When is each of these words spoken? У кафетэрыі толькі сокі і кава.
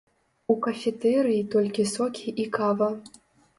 У 0.53 0.55
кафетэрыі 0.63 1.45
толькі 1.57 1.87
сокі 1.93 2.35
і 2.47 2.49
кава. 2.59 2.91